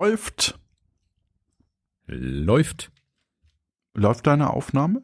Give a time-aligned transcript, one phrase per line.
[0.00, 0.58] Läuft.
[2.06, 2.90] Läuft.
[3.92, 5.02] Läuft deine Aufnahme?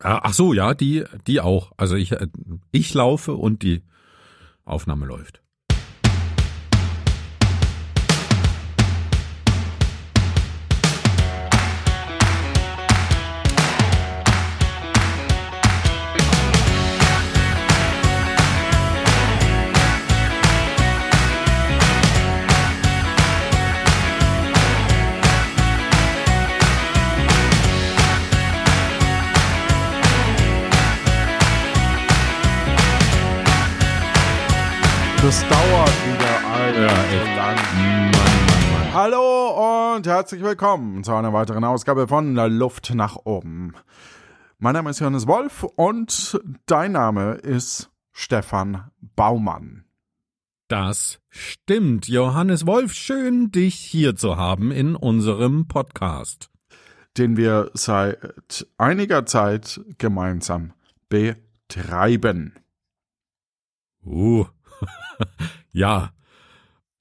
[0.00, 1.70] Ah, Ach so, ja, die, die auch.
[1.76, 2.26] Also ich, äh,
[2.72, 3.84] ich laufe und die
[4.64, 5.40] Aufnahme läuft.
[40.14, 43.74] Herzlich willkommen zu einer weiteren Ausgabe von der Luft nach oben.
[44.58, 49.86] Mein Name ist Johannes Wolf und dein Name ist Stefan Baumann.
[50.68, 52.06] Das stimmt.
[52.06, 56.48] Johannes Wolf, schön, dich hier zu haben in unserem Podcast.
[57.18, 60.74] den wir seit einiger Zeit gemeinsam
[61.08, 62.54] betreiben.
[64.06, 64.46] Uh,
[65.72, 66.13] ja.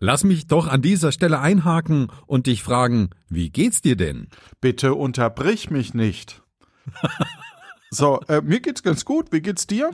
[0.04, 4.28] Lass mich doch an dieser Stelle einhaken und dich fragen, wie geht's dir denn?
[4.60, 6.42] Bitte unterbrich mich nicht.
[7.90, 9.32] so, äh, mir geht's ganz gut.
[9.32, 9.92] Wie geht's dir?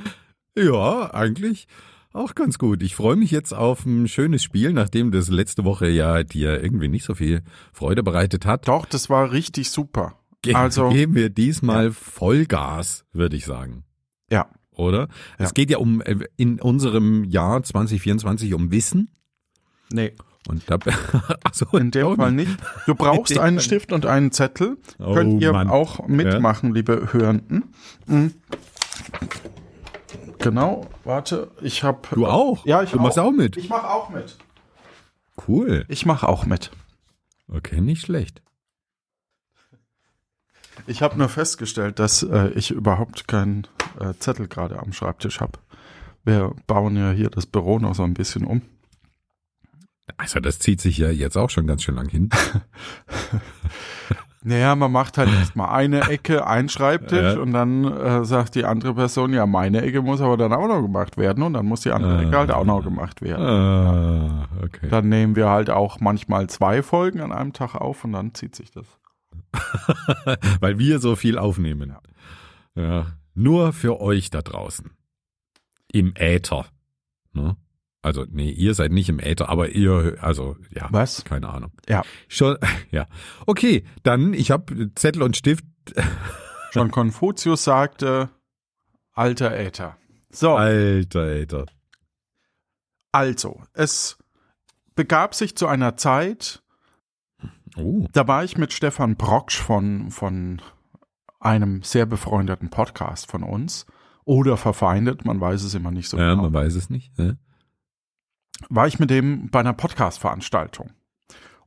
[0.57, 1.67] Ja, eigentlich
[2.11, 2.81] auch ganz gut.
[2.81, 6.87] Ich freue mich jetzt auf ein schönes Spiel, nachdem das letzte Woche ja dir irgendwie
[6.87, 8.67] nicht so viel Freude bereitet hat.
[8.67, 10.17] Doch, das war richtig super.
[10.41, 13.83] Ge Also, geben wir diesmal Vollgas, würde ich sagen.
[14.31, 15.01] ja, Oder?
[15.37, 15.45] Ja.
[15.45, 19.11] Es geht ja um äh, in unserem Jahr 2024 um Wissen.
[19.91, 20.13] Nee,
[20.47, 20.77] Und da,
[21.43, 22.57] ach so, in dem Fall nicht.
[22.85, 24.77] Du brauchst einen Stift und einen Zettel.
[24.99, 25.69] Oh, Könnt ihr Mann.
[25.69, 27.73] auch mitmachen, liebe Hörenden.
[28.07, 28.33] Mhm.
[30.39, 31.99] Genau, warte, ich habe.
[32.11, 32.65] Du auch?
[32.65, 33.57] Ja, ich Du machst auch mit?
[33.57, 34.37] Ich mache auch mit.
[35.47, 35.85] Cool.
[35.89, 36.71] Ich mache auch mit.
[37.51, 38.41] Okay, nicht schlecht.
[40.87, 43.67] Ich habe nur festgestellt, dass äh, ich überhaupt keinen
[43.99, 45.59] äh, Zettel gerade am Schreibtisch habe.
[46.23, 48.61] Wir bauen ja hier das Büro noch so ein bisschen um.
[50.17, 52.29] Also das zieht sich ja jetzt auch schon ganz schön lang hin.
[54.41, 57.39] Naja, man macht halt erstmal eine Ecke, ein Schreibtisch Ja.
[57.41, 60.81] und dann äh, sagt die andere Person, ja, meine Ecke muss aber dann auch noch
[60.81, 62.21] gemacht werden und dann muss die andere Ah.
[62.21, 63.45] Ecke halt auch noch gemacht werden.
[63.45, 64.87] Ah, okay.
[64.89, 68.55] Dann nehmen wir halt auch manchmal zwei Folgen an einem Tag auf und dann zieht
[68.55, 68.85] sich das.
[70.61, 71.93] Weil wir so viel aufnehmen.
[72.75, 73.07] Ja.
[73.35, 74.89] Nur für euch da draußen.
[75.91, 76.65] Im Äther.
[77.33, 77.57] Ne?
[78.01, 80.87] Also, nee, ihr seid nicht im Äther, aber ihr, also, ja.
[80.91, 81.25] Was?
[81.25, 81.71] Keine Ahnung.
[81.87, 82.03] Ja.
[82.27, 82.57] Schon,
[82.91, 83.07] ja.
[83.45, 85.65] Okay, dann, ich habe Zettel und Stift.
[86.71, 88.29] Schon Konfuzius sagte,
[89.13, 89.97] alter Äther.
[90.29, 90.55] So.
[90.55, 91.65] Alter, Äther.
[93.11, 94.17] Also, es
[94.95, 96.61] begab sich zu einer Zeit,
[97.77, 100.61] Oh, da war ich mit Stefan Brocksch von, von
[101.39, 103.85] einem sehr befreundeten Podcast von uns
[104.25, 107.17] oder verfeindet, man weiß es immer nicht so ja, genau, man weiß es nicht.
[107.17, 107.37] Ne?
[108.69, 110.91] War ich mit dem bei einer Podcast-Veranstaltung.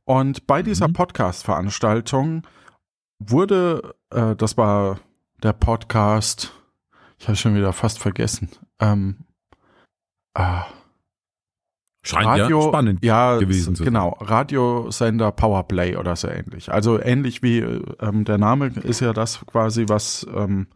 [0.05, 0.93] Und bei dieser Mhm.
[0.93, 2.43] Podcast-Veranstaltung
[3.19, 4.99] wurde, äh, das war
[5.41, 6.53] der Podcast,
[7.17, 8.49] ich habe schon wieder fast vergessen,
[8.79, 9.17] ähm,
[10.33, 10.65] ah,
[12.05, 16.69] Scheint Radio, ja spannend ja, gewesen zu genau, Radiosender Powerplay oder so ähnlich.
[16.69, 20.67] Also ähnlich wie ähm, der Name ist ja das quasi, was, ähm,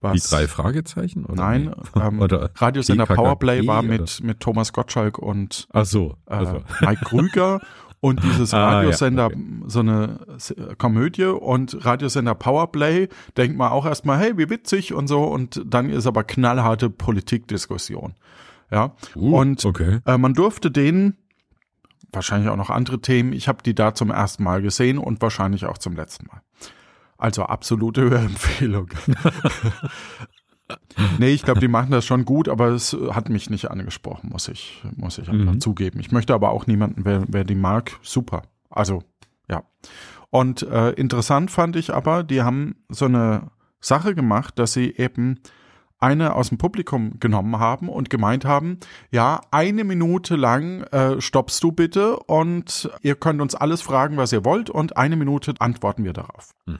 [0.00, 1.24] Die was drei Fragezeichen?
[1.24, 3.88] Oder Nein, ähm, oder, Radiosender DKKG Powerplay war oder?
[3.88, 6.62] mit, mit Thomas Gottschalk und ach so, äh, also.
[6.80, 7.60] Mike Krüger
[8.00, 9.38] und dieses Ah, ja, Radiosender, okay.
[9.66, 15.08] so eine S- Komödie und Radiosender Powerplay, denkt man auch erstmal, hey, wie witzig und
[15.08, 18.14] so und dann ist aber knallharte Politikdiskussion.
[18.70, 20.00] Ja, Uh, und okay.
[20.04, 21.16] äh, man durfte denen,
[22.12, 25.64] wahrscheinlich auch noch andere Themen, ich habe die da zum ersten Mal gesehen und wahrscheinlich
[25.66, 26.42] auch zum letzten Mal.
[27.18, 28.88] Also absolute Hörempfehlung.
[31.18, 34.48] nee, ich glaube, die machen das schon gut, aber es hat mich nicht angesprochen, muss
[34.48, 35.60] ich, muss ich einfach Mhm.
[35.60, 36.00] zugeben.
[36.00, 38.42] Ich möchte aber auch niemanden, wer, wer die mag, super.
[38.70, 39.02] Also,
[39.50, 39.62] ja.
[40.30, 43.50] Und äh, interessant fand ich aber, die haben so eine
[43.80, 45.40] Sache gemacht, dass sie eben
[46.00, 48.78] eine aus dem Publikum genommen haben und gemeint haben,
[49.10, 54.32] ja, eine Minute lang äh, stoppst du bitte und ihr könnt uns alles fragen, was
[54.32, 56.50] ihr wollt und eine Minute antworten wir darauf.
[56.66, 56.78] Mhm.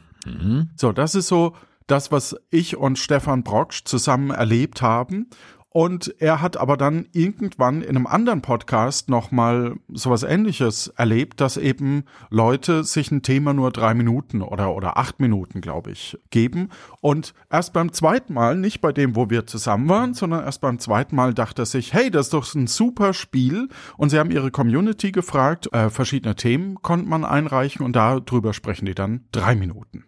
[0.77, 1.55] So, das ist so
[1.87, 5.29] das, was ich und Stefan Brocksch zusammen erlebt haben.
[5.71, 11.59] Und er hat aber dann irgendwann in einem anderen Podcast nochmal sowas ähnliches erlebt, dass
[11.59, 16.71] eben Leute sich ein Thema nur drei Minuten oder, oder acht Minuten, glaube ich, geben.
[17.03, 20.79] Und erst beim zweiten Mal, nicht bei dem, wo wir zusammen waren, sondern erst beim
[20.79, 23.69] zweiten Mal dachte er sich, hey, das ist doch ein super Spiel.
[23.99, 28.87] Und sie haben ihre Community gefragt, äh, verschiedene Themen konnte man einreichen und darüber sprechen
[28.87, 30.08] die dann drei Minuten.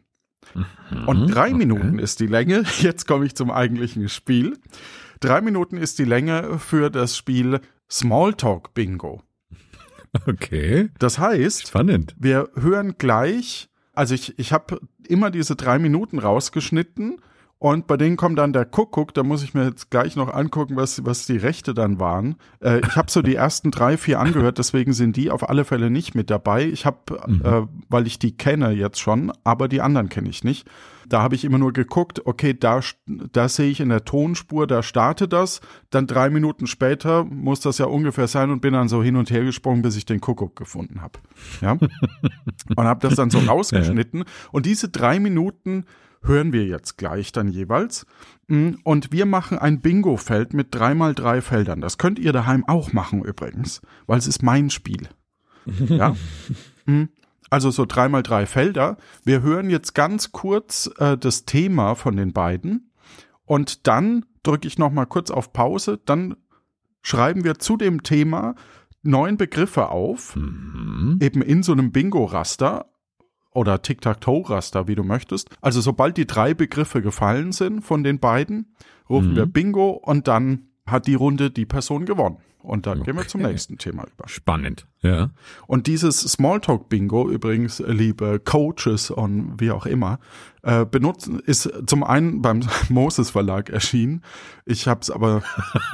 [0.55, 1.55] Mhm, und drei okay.
[1.55, 2.65] Minuten ist die Länge.
[2.81, 4.59] Jetzt komme ich zum eigentlichen Spiel.
[5.21, 7.61] Drei Minuten ist die Länge für das Spiel
[7.91, 9.23] Smalltalk Bingo.
[10.27, 10.89] Okay.
[10.99, 12.15] Das heißt, spannend.
[12.19, 17.21] Wir hören gleich, also ich, ich habe immer diese drei Minuten rausgeschnitten
[17.61, 20.77] und bei denen kommt dann der Kuckuck, da muss ich mir jetzt gleich noch angucken,
[20.77, 22.37] was, was die Rechte dann waren.
[22.61, 25.91] Äh, ich habe so die ersten drei, vier angehört, deswegen sind die auf alle Fälle
[25.91, 26.65] nicht mit dabei.
[26.65, 27.43] Ich habe, mhm.
[27.45, 30.67] äh, weil ich die kenne jetzt schon, aber die anderen kenne ich nicht.
[31.07, 34.83] Da habe ich immer nur geguckt, okay, da, da sehe ich in der Tonspur, da
[34.83, 35.61] startet das.
[35.91, 39.31] Dann drei Minuten später muss das ja ungefähr sein und bin dann so hin und
[39.31, 41.19] her gesprungen, bis ich den Kuckuck gefunden habe.
[41.61, 41.73] Ja?
[42.75, 44.21] und habe das dann so rausgeschnitten.
[44.21, 44.27] Ja.
[44.51, 45.85] Und diese drei Minuten
[46.23, 48.07] hören wir jetzt gleich dann jeweils.
[48.49, 51.81] Mm, und wir machen ein Bingo-Feld mit dreimal drei Feldern.
[51.81, 55.09] Das könnt ihr daheim auch machen übrigens, weil es ist mein Spiel.
[55.89, 56.17] Ja.
[56.87, 57.05] Mm.
[57.51, 58.97] Also so dreimal drei Felder.
[59.25, 62.93] Wir hören jetzt ganz kurz äh, das Thema von den beiden
[63.45, 66.01] und dann drücke ich noch mal kurz auf Pause.
[66.05, 66.37] Dann
[67.03, 68.55] schreiben wir zu dem Thema
[69.03, 71.19] neun Begriffe auf, mhm.
[71.21, 72.87] eben in so einem Bingo-Raster
[73.53, 75.51] oder Tic-Tac-Toe-Raster, wie du möchtest.
[75.61, 78.75] Also sobald die drei Begriffe gefallen sind von den beiden,
[79.09, 79.37] rufen mhm.
[79.37, 82.39] wir Bingo und dann hat die Runde die Person gewonnen.
[82.63, 83.07] Und dann okay.
[83.07, 84.29] gehen wir zum nächsten Thema über.
[84.29, 85.31] Spannend, ja.
[85.67, 90.19] Und dieses Smalltalk-Bingo übrigens, liebe Coaches und wie auch immer,
[90.63, 92.61] äh, benutzen, ist zum einen beim
[92.91, 94.23] Moses Verlag erschienen.
[94.67, 95.43] Ich habe es aber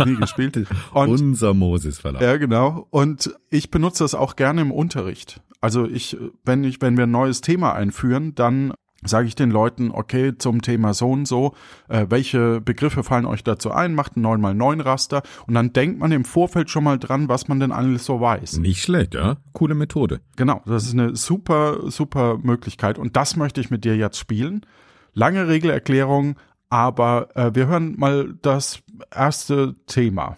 [0.04, 0.66] nie gespielt.
[0.92, 2.20] Und, Unser Moses Verlag.
[2.20, 2.88] Ja, genau.
[2.90, 5.40] Und ich benutze das auch gerne im Unterricht.
[5.60, 8.72] Also ich, wenn ich, wenn wir ein neues Thema einführen, dann
[9.04, 11.54] sage ich den Leuten, okay, zum Thema so und so,
[11.88, 16.12] äh, welche Begriffe fallen euch dazu ein, macht ein 9x9 Raster und dann denkt man
[16.12, 18.58] im Vorfeld schon mal dran, was man denn alles so weiß.
[18.58, 19.36] Nicht schlecht, ja?
[19.52, 20.20] Coole Methode.
[20.36, 24.64] Genau, das ist eine super, super Möglichkeit und das möchte ich mit dir jetzt spielen.
[25.12, 26.36] Lange Regelerklärung,
[26.68, 28.80] aber äh, wir hören mal das
[29.14, 30.36] erste Thema.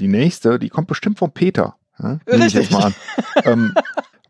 [0.00, 1.76] Die nächste, die kommt bestimmt von Peter.
[1.98, 2.18] Ja?
[2.26, 2.70] Richtig.
[3.44, 3.74] ähm,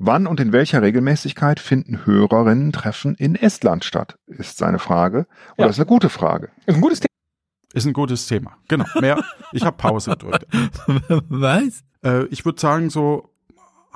[0.06, 4.18] Wann und in welcher Regelmäßigkeit finden Hörerinnen-Treffen in Estland statt?
[4.26, 5.26] Ist seine Frage.
[5.56, 5.70] Oder ja.
[5.70, 6.50] ist eine gute Frage?
[6.66, 7.08] Ist ein gutes Thema.
[7.72, 8.58] Ist ein gutes Thema.
[8.68, 8.84] Genau.
[9.00, 9.24] Mehr.
[9.52, 10.46] ich habe Pause gedrückt.
[11.30, 11.84] Was?
[12.04, 13.30] Äh, ich würde sagen so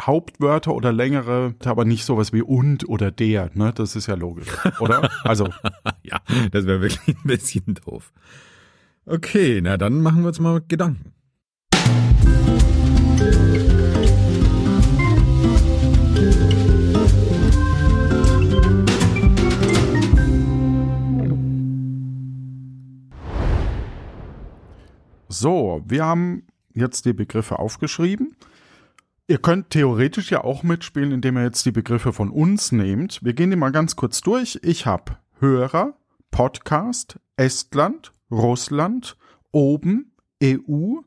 [0.00, 3.50] Hauptwörter oder längere, aber nicht sowas wie und oder der.
[3.52, 4.48] Ne, das ist ja logisch,
[4.80, 5.10] oder?
[5.24, 5.50] Also
[6.04, 6.20] ja,
[6.52, 8.14] das wäre wirklich ein bisschen doof.
[9.04, 11.12] Okay, na dann machen wir uns mal Gedanken.
[25.28, 28.34] So, wir haben jetzt die Begriffe aufgeschrieben.
[29.26, 33.22] Ihr könnt theoretisch ja auch mitspielen, indem ihr jetzt die Begriffe von uns nehmt.
[33.22, 34.58] Wir gehen die mal ganz kurz durch.
[34.62, 35.98] Ich habe Hörer,
[36.30, 39.18] Podcast, Estland, Russland,
[39.52, 41.00] oben, EU,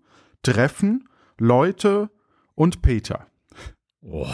[0.43, 1.09] Treffen,
[1.39, 2.11] Leute
[2.53, 3.25] und Peter.
[4.01, 4.27] Oh,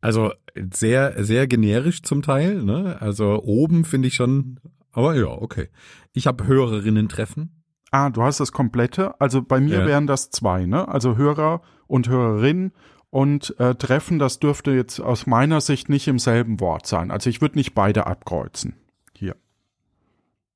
[0.00, 0.32] also
[0.72, 2.62] sehr, sehr generisch zum Teil.
[2.62, 2.96] Ne?
[2.98, 4.58] Also oben finde ich schon,
[4.90, 5.68] aber ja, okay.
[6.14, 7.62] Ich habe Hörerinnen treffen.
[7.90, 9.20] Ah, du hast das komplette.
[9.20, 9.86] Also bei mir ja.
[9.86, 10.88] wären das zwei, ne?
[10.88, 12.72] Also Hörer und Hörerin
[13.10, 17.10] und äh, Treffen, das dürfte jetzt aus meiner Sicht nicht im selben Wort sein.
[17.10, 18.74] Also ich würde nicht beide abkreuzen.
[19.16, 19.36] Hier.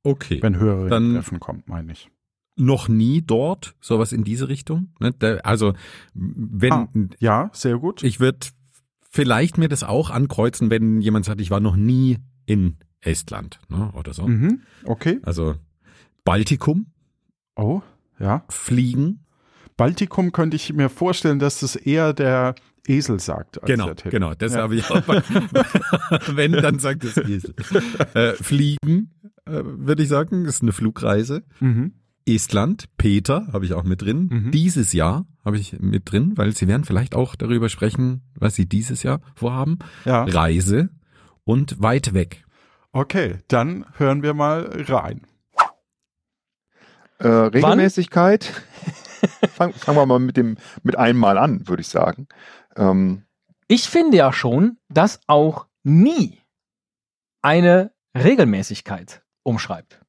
[0.02, 0.42] Okay.
[0.42, 2.10] Wenn Hörerin Treffen kommt, meine ich.
[2.56, 4.92] Noch nie dort, sowas in diese Richtung.
[4.98, 5.14] Ne?
[5.44, 5.72] Also
[6.14, 8.02] wenn ah, ja, sehr gut.
[8.02, 8.48] Ich würde
[9.08, 13.92] vielleicht mir das auch ankreuzen, wenn jemand sagt, ich war noch nie in Estland ne?
[13.94, 14.26] oder so.
[14.26, 15.20] Mhm, okay.
[15.22, 15.54] Also
[16.24, 16.86] Baltikum
[17.56, 17.82] Oh,
[18.18, 18.44] ja.
[18.48, 19.24] Fliegen.
[19.76, 22.54] Baltikum könnte ich mir vorstellen, dass das eher der
[22.86, 23.60] Esel sagt.
[23.64, 24.34] genau, genau.
[24.34, 24.62] Das ja.
[24.62, 25.06] habe ich auch.
[26.34, 27.54] Wenn, dann sagt es Esel.
[28.14, 29.10] Äh, fliegen,
[29.46, 31.42] äh, würde ich sagen, ist eine Flugreise.
[31.60, 31.92] Mhm.
[32.26, 34.28] Estland, Peter habe ich auch mit drin.
[34.30, 34.50] Mhm.
[34.50, 38.66] Dieses Jahr habe ich mit drin, weil sie werden vielleicht auch darüber sprechen, was sie
[38.66, 39.78] dieses Jahr vorhaben.
[40.04, 40.24] Ja.
[40.24, 40.90] Reise
[41.44, 42.44] und weit weg.
[42.92, 45.22] Okay, dann hören wir mal rein.
[47.20, 48.44] Äh, Regelmäßigkeit.
[49.52, 52.26] Fangen fang wir mal mit dem mit einmal an, würde ich sagen.
[52.76, 53.24] Ähm,
[53.68, 56.40] ich finde ja schon, dass auch nie
[57.42, 60.00] eine Regelmäßigkeit umschreibt.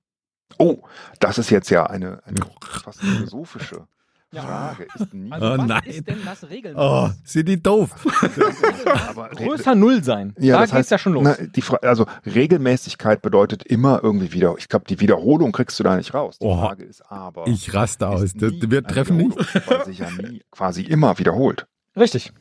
[0.57, 0.79] Oh,
[1.19, 3.87] das ist jetzt ja eine, eine fast philosophische
[4.33, 4.41] Ja.
[4.43, 4.87] Frage.
[4.95, 5.81] Ist nie, Also Oh was nein.
[5.85, 7.17] ist denn das Oh, Regelmaß?
[7.25, 7.89] sind die doof.
[9.09, 10.33] aber Größer Null sein.
[10.39, 11.23] Ja, da das geht's heißt, ja schon los.
[11.23, 14.55] Na, die Fra also Regelmäßigkeit bedeutet immer irgendwie wieder.
[14.57, 16.39] Ich glaube, die Wiederholung kriegst du da nicht raus.
[16.39, 17.45] Die Oh, Frage ist aber.
[17.47, 18.21] Ich raste aus.
[18.33, 19.37] Das, wir treffen nicht.
[19.69, 21.67] Weil sich ja nie quasi immer wiederholt.
[21.97, 22.31] Richtig.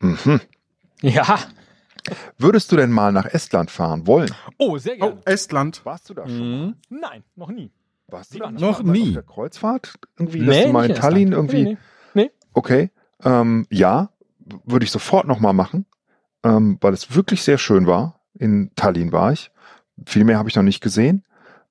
[0.00, 0.40] Mhm.
[1.02, 1.38] Ja.
[2.38, 4.34] Würdest du denn mal nach Estland fahren wollen?
[4.58, 5.20] Oh, sehr Oh, gerne.
[5.26, 5.84] Estland.
[5.84, 6.64] Warst du da schon?
[6.66, 6.74] Mhm.
[6.88, 7.70] Nein, noch nie.
[8.10, 9.08] Warst du Noch da Noch nie.
[9.08, 9.94] Auf der Kreuzfahrt?
[10.18, 11.52] Irgendwie, dass du mal in Tallinn Estland.
[11.52, 11.64] irgendwie.
[11.64, 11.78] Nee,
[12.14, 12.30] nee.
[12.52, 12.90] Okay.
[13.22, 14.10] Ähm, ja,
[14.64, 15.86] würde ich sofort nochmal machen,
[16.44, 18.20] ähm, weil es wirklich sehr schön war.
[18.34, 19.50] In Tallinn war ich.
[20.06, 21.24] Viel mehr habe ich noch nicht gesehen.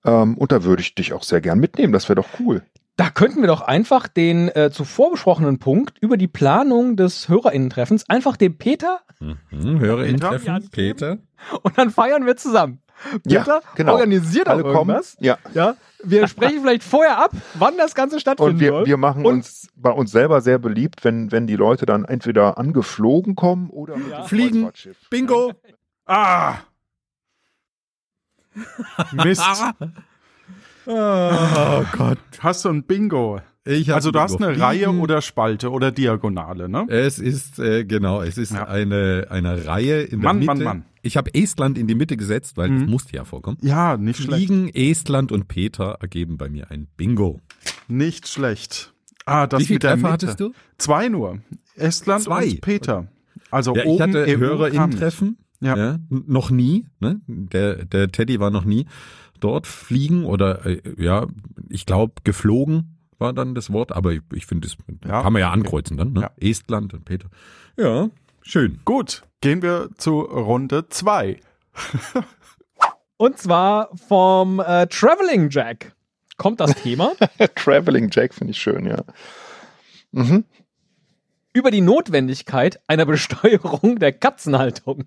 [0.06, 1.92] Ähm, und da würde ich dich auch sehr gern mitnehmen.
[1.94, 2.64] Das wäre doch cool.
[2.96, 8.10] Da könnten wir doch einfach den äh, zuvor besprochenen Punkt über die Planung des HörerInnen-Treffens
[8.10, 10.30] einfach dem Peter Mhm, höre ihn Peter?
[10.30, 11.18] treffen, Peter.
[11.64, 12.82] und dann feiern wir zusammen.
[13.26, 13.94] Ja, Peter genau.
[13.94, 14.92] organisiert auch Alle kommen.
[14.92, 15.18] irgendwas.
[15.20, 15.38] Ja.
[15.54, 18.86] Ja, wir sprechen vielleicht vorher ab, wann das Ganze stattfinden Und wir, soll.
[18.86, 22.58] wir machen Und- uns bei uns selber sehr beliebt, wenn, wenn die Leute dann entweder
[22.58, 24.24] angeflogen kommen oder mit Ja.
[24.24, 24.70] Fliegen.
[25.10, 25.54] Bingo.
[26.06, 26.56] Ah!
[29.24, 29.44] Mist.
[30.86, 32.18] Oh Gott.
[32.40, 33.42] Hast du ein Bingo?
[33.90, 34.50] Also du hast Bingo.
[34.52, 35.02] eine Reihe Fliegen.
[35.02, 36.88] oder Spalte oder Diagonale, ne?
[36.90, 38.68] Es ist, äh, genau, es ist Ja.
[38.68, 40.64] eine, eine Reihe in Mann, der Mann, Mitte.
[40.70, 40.86] Mann.
[41.02, 42.80] Ich habe Estland in die Mitte gesetzt, weil Mhm.
[42.82, 43.58] das musste ja vorkommen.
[43.62, 44.48] Ja, nicht schlecht.
[44.48, 47.40] Fliegen, Estland und Peter ergeben bei mir ein Bingo.
[47.88, 48.94] Nicht schlecht.
[49.26, 50.10] Ah, das Wie viele Treffer Mitte.
[50.12, 50.54] hattest du?
[50.78, 51.40] Zwei nur.
[51.76, 52.46] Estland Zwei?
[52.50, 53.08] und Peter.
[53.52, 55.38] Also Ja, ich oben hatte EU kam HörerInnen-Treffen.
[55.62, 55.76] Ja.
[55.78, 55.92] Ja.
[56.10, 56.86] n- Noch nie.
[57.00, 57.22] Ne?
[57.28, 58.86] Der, der Teddy war noch nie
[59.40, 59.68] dort.
[59.68, 61.28] Fliegen oder, äh, ja,
[61.70, 63.92] ich glaube, geflogen war dann das Wort.
[63.92, 66.14] Aber ich, ich finde, das Ja, kann man ja ankreuzen dann.
[66.14, 66.22] Ne?
[66.22, 66.32] Ja.
[66.38, 67.30] Estland und Peter.
[67.78, 68.10] Ja,
[68.42, 68.80] schön.
[68.86, 71.40] Gut, gehen wir zu Runde zwei.
[73.18, 75.94] Und zwar vom äh, Traveling Jack
[76.38, 77.14] kommt das Thema
[77.56, 79.04] Traveling Jack finde ich schön, ja.
[80.12, 80.46] Mhm.
[81.54, 85.04] über die Notwendigkeit einer Besteuerung der Katzenhaltung.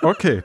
[0.00, 0.42] Okay.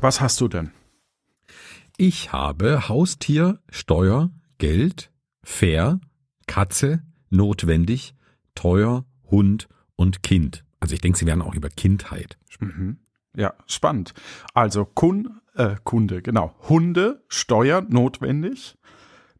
[0.00, 0.70] Was hast du denn?
[1.96, 5.10] Ich habe Haustier, Steuer, Geld,
[5.42, 6.00] fair,
[6.46, 8.14] Katze, notwendig,
[8.54, 10.64] teuer, Hund und Kind.
[10.80, 12.98] Also ich denke, Sie werden auch über Kindheit Mhm.
[13.36, 14.14] Ja, spannend.
[14.54, 16.54] Also Kun, äh, Kunde, genau.
[16.68, 18.76] Hunde, Steuer, notwendig.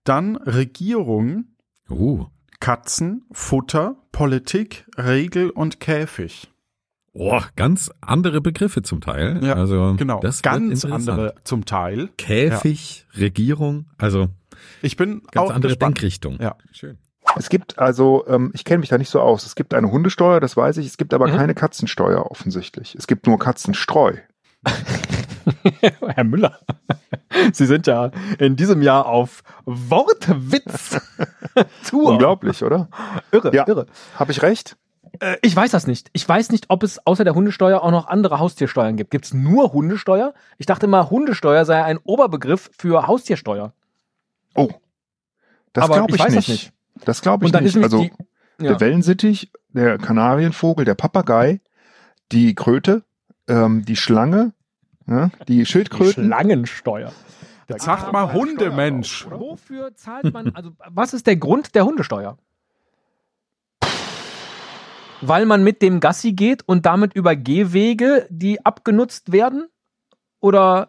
[0.04, 1.46] Dann Regierung,
[1.88, 2.26] Oh,
[2.60, 6.48] Katzen, Futter, Politik, Regel und Käfig.
[7.18, 9.44] Oh ganz andere Begriffe zum Teil.
[9.44, 11.08] Ja, also Genau, das ganz interessant.
[11.08, 12.08] andere zum Teil.
[12.16, 14.28] Käfig, Regierung, also
[14.82, 15.96] Ich bin ganz auch andere gespannt.
[15.98, 16.38] Denkrichtung.
[16.40, 16.56] Ja.
[16.72, 16.98] Schön.
[17.36, 19.44] Es gibt also, ähm, ich kenne mich da nicht so aus.
[19.44, 20.86] Es gibt eine Hundesteuer, das weiß ich.
[20.86, 21.36] Es gibt aber Mhm.
[21.36, 22.94] keine Katzensteuer offensichtlich.
[22.94, 24.14] Es gibt nur Katzenstreu.
[26.06, 26.58] Herr Müller,
[27.52, 31.00] Sie sind ja in diesem Jahr auf Wortwitz
[31.88, 32.06] Tour.
[32.12, 32.88] Unglaublich, oder?
[33.30, 33.66] Irre, Ja.
[33.68, 33.86] irre.
[34.16, 34.76] Habe ich recht?
[35.20, 36.10] Äh, ich weiß das nicht.
[36.12, 39.10] Ich weiß nicht, ob es außer der Hundesteuer auch noch andere Haustiersteuern gibt.
[39.10, 40.34] Gibt es nur Hundesteuer?
[40.58, 43.72] Ich dachte immer, Hundesteuer sei ein Oberbegriff für Haustiersteuer.
[44.54, 44.70] Oh,
[45.72, 46.72] das glaube ich ich, weiß das nicht.
[47.04, 47.76] Das glaube ich Und dann nicht.
[47.76, 48.12] Also die,
[48.60, 48.70] ja.
[48.70, 51.60] der Wellensittich, der Kanarienvogel, der Papagei,
[52.32, 53.04] die Kröte,
[53.48, 54.52] ähm, die Schlange,
[55.06, 56.24] ja, die die Schildkröten.
[56.24, 57.12] Schlangensteuer.
[57.68, 59.26] Jetzt sagt mal Hunde, Mensch.
[59.30, 62.38] Wofür zahlt man, also was ist der Grund der Hundesteuer?
[65.20, 69.68] Weil man mit dem Gassi geht und damit über Gehwege, die abgenutzt werden?
[70.40, 70.88] Oder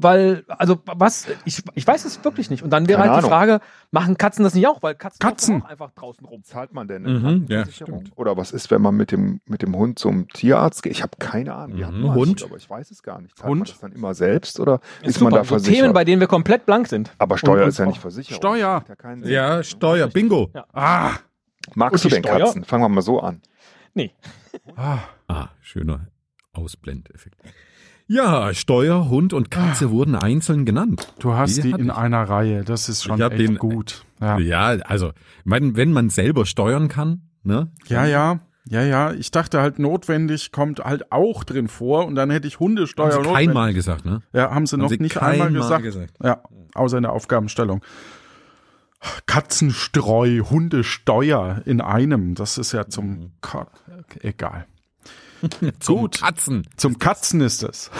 [0.00, 2.62] weil, also was, ich, ich weiß es wirklich nicht.
[2.62, 3.30] Und dann wäre Keine halt die Ahnung.
[3.56, 3.60] Frage,
[3.90, 4.80] machen Katzen das nicht auch?
[4.80, 5.54] Weil Katzen, Katzen.
[5.54, 6.44] laufen auch einfach draußen rum.
[6.44, 8.04] Zahlt man denn Mhm, eine ja, Versicherung?
[8.14, 10.92] Oder was ist, wenn man mit dem, mit dem Hund zum Tierarzt geht?
[10.92, 11.78] Ich habe keine Ahnung.
[11.78, 12.44] Wir Mhm, hatten mal Hund.
[12.44, 13.36] aber ich weiß es gar nicht.
[13.36, 13.58] Zahlt Hund.
[13.58, 15.80] man das dann immer selbst oder ist, man da so versichert?
[15.80, 17.10] Themen, bei denen wir komplett blank sind.
[17.18, 18.36] aber Steuer Und- ist ja und- nicht Versicherung.
[18.40, 18.74] Steuer.
[18.74, 19.32] Macht Ja, keinen Sinn.
[19.32, 20.48] Ja, Steuer, Bingo.
[20.54, 20.64] Ja.
[20.72, 21.10] Ah,
[21.74, 22.38] Magst du denn Steuer?
[22.46, 22.64] Katzen?
[22.64, 23.42] Fangen wir mal so an.
[23.94, 24.12] Nee.
[24.76, 24.98] ah.
[25.26, 26.08] Ah, schöner
[26.52, 27.36] Ausblendeffekt.
[28.06, 31.12] Ja, Steuer, Hund und Katze wurden einzeln genannt.
[31.18, 31.92] Du hast Die die in ich.
[31.92, 32.64] einer Reihe.
[32.64, 34.04] Das ist schon echt den- gut.
[34.20, 34.38] Ja.
[34.38, 37.70] Ja, also, ich meine, wenn man selber steuern kann, ne?
[37.86, 39.12] ja, ja, ja, ja.
[39.12, 43.06] Ich dachte halt, notwendig kommt halt auch drin vor und dann hätte ich Hundesteuer.
[43.06, 43.46] Haben sie notwendig.
[43.46, 44.22] keinmal gesagt, ne?
[44.32, 45.82] Ja, haben sie Haben noch sie nicht einmal gesagt.
[45.84, 46.14] gesagt.
[46.22, 46.42] Ja,
[46.74, 47.82] außer in der Aufgabenstellung.
[49.26, 52.34] Katzenstreu, Hundesteuer in einem.
[52.34, 53.66] Das ist ja zum Ko-
[54.20, 54.66] egal.
[55.78, 56.20] Zum Gut.
[56.20, 56.66] Katzen.
[56.76, 57.92] Zum Katzen ist es.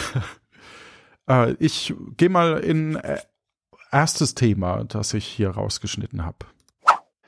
[1.31, 3.21] äh, ich gehe mal in äh,
[3.93, 6.39] erstes Thema, das ich hier rausgeschnitten habe.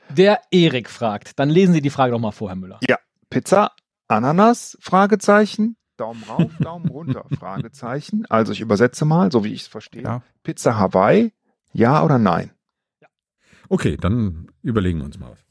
[0.09, 1.39] Der Erik fragt.
[1.39, 2.79] Dann lesen Sie die Frage doch mal vor, Herr Müller.
[2.89, 2.97] Ja,
[3.29, 3.71] Pizza,
[4.09, 8.25] Ananas, Fragezeichen, Daumen rauf, Daumen runter, Fragezeichen.
[8.29, 10.03] Also ich übersetze mal, so wie ich es verstehe.
[10.03, 10.23] Ja.
[10.43, 11.31] Pizza Hawaii,
[11.71, 12.51] ja oder nein?
[13.71, 15.45] Okay, dann überlegen wir uns mal was.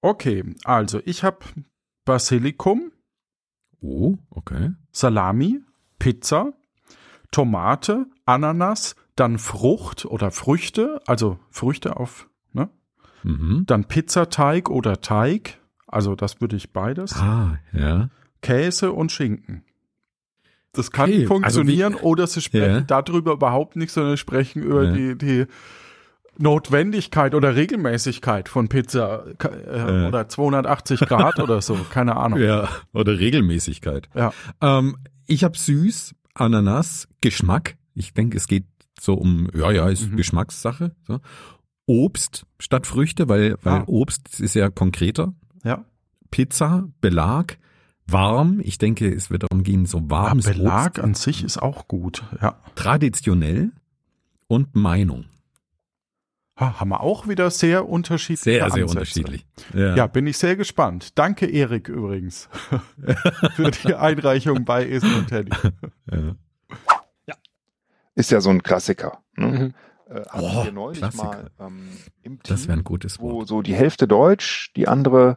[0.00, 1.38] Okay, also ich habe
[2.04, 2.92] Basilikum,
[3.80, 4.70] Oh, okay.
[4.92, 5.58] Salami,
[5.98, 6.52] Pizza,
[7.32, 12.28] Tomate, Ananas, dann Frucht oder Früchte, also Früchte auf?
[13.24, 13.64] Mhm.
[13.66, 17.14] Dann Pizzateig oder Teig, also das würde ich beides.
[17.16, 18.10] Ah, ja.
[18.42, 19.64] Käse und Schinken.
[20.72, 22.80] Das kann Okay, also funktionieren oder sie sprechen Ja.
[23.02, 24.92] darüber überhaupt nicht, sondern sprechen über Ja.
[24.92, 25.46] die, die
[26.36, 30.08] Notwendigkeit oder Regelmäßigkeit von Pizza äh, Ja.
[30.08, 32.40] oder 280 Grad oder so, keine Ahnung.
[32.40, 34.08] Ja, oder Regelmäßigkeit.
[34.14, 34.32] Ja.
[34.60, 37.76] Ähm, ich habe süß, Ananas, Geschmack.
[37.94, 38.64] Ich denke, es geht
[39.00, 40.16] so um, ja, ja, ist Mhm.
[40.16, 40.90] Geschmackssache.
[41.06, 41.20] So.
[41.86, 43.84] Obst statt Früchte, weil, weil Ah.
[43.86, 45.34] Obst ist ja konkreter.
[45.64, 45.84] Ja.
[46.30, 47.58] Pizza, Belag,
[48.06, 48.60] warm.
[48.62, 51.00] Ich denke, es wird darum gehen, so Ah, warmes Belag Obst.
[51.00, 52.24] an sich ist auch gut.
[52.40, 52.58] Ja.
[52.74, 53.70] Traditionell
[54.46, 55.26] und Meinung.
[56.56, 58.86] Ha, haben wir auch wieder sehr unterschiedliche Sehr, sehr Ansätze.
[58.90, 59.46] unterschiedlich.
[59.74, 61.18] Ja, bin ich sehr gespannt.
[61.18, 62.48] Danke, Erik, übrigens,
[63.56, 65.50] für die Einreichung bei Esel und Teddy.
[67.26, 67.34] Ja.
[68.14, 69.18] Ist ja so ein Klassiker.
[69.36, 69.46] Ne?
[69.48, 69.74] Mhm.
[70.08, 71.24] Äh, hatten Oh, wir neulich Klassiker.
[71.24, 71.88] mal ähm,
[72.22, 73.48] im Team, Das wäre ein gutes wo Wort.
[73.48, 75.36] so die Hälfte Deutsch, die andere